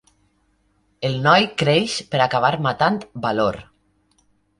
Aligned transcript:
El 1.09 1.17
noi 1.27 1.45
creix 1.61 1.97
per 2.13 2.21
acabar 2.25 2.51
matant 2.69 2.97
Balor. 3.27 3.61